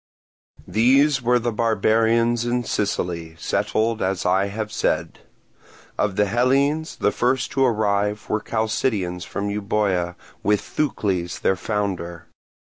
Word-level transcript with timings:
These 0.67 1.21
were 1.21 1.37
the 1.37 1.51
barbarians 1.51 2.43
in 2.43 2.63
Sicily, 2.63 3.35
settled 3.37 4.01
as 4.01 4.25
I 4.25 4.47
have 4.47 4.71
said. 4.71 5.19
Of 5.95 6.15
the 6.15 6.25
Hellenes, 6.25 6.95
the 6.95 7.11
first 7.11 7.51
to 7.51 7.63
arrive 7.63 8.27
were 8.27 8.41
Chalcidians 8.41 9.25
from 9.25 9.51
Euboea 9.51 10.15
with 10.41 10.59
Thucles, 10.59 11.41
their 11.41 11.55
founder. 11.55 12.25